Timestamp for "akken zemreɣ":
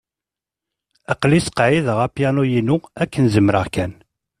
3.03-3.65